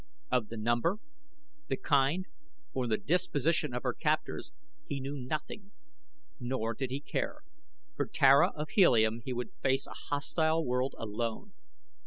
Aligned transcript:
Of 0.31 0.47
the 0.47 0.57
number, 0.57 0.97
the 1.67 1.77
kind, 1.77 2.25
or 2.73 2.87
the 2.87 2.97
disposition 2.97 3.71
of 3.71 3.83
her 3.83 3.93
captors 3.93 4.51
he 4.87 4.99
knew 4.99 5.15
nothing; 5.15 5.73
nor 6.39 6.73
did 6.73 6.89
he 6.89 6.99
care 6.99 7.43
for 7.95 8.07
Tara 8.07 8.49
of 8.55 8.69
Helium 8.69 9.21
he 9.23 9.31
would 9.31 9.53
face 9.61 9.85
a 9.85 9.91
hostile 10.09 10.65
world 10.65 10.95
alone. 10.97 11.53